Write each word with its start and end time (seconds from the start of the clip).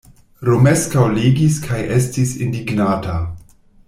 Romeskaŭ 0.51 1.03
legis 1.17 1.59
kaj 1.67 1.81
estis 2.01 2.33
indignata. 2.47 3.19